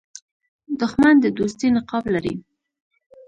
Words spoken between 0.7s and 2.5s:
دښمن د دوستۍ نقاب لري